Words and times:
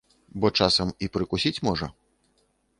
Бо 0.45 0.49
часам 0.59 0.89
і 1.07 1.11
прыкусіць 1.17 1.55
можа. 1.71 1.93